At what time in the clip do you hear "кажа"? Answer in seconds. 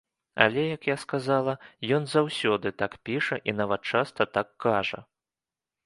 4.67-4.99